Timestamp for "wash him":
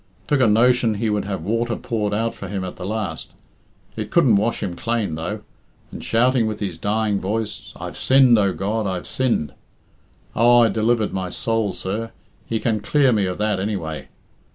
4.37-4.75